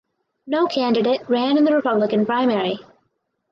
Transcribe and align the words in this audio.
No 0.47 0.65
candidate 0.65 1.21
ran 1.29 1.59
in 1.59 1.63
the 1.63 1.75
Republican 1.75 2.25
primary. 2.25 2.79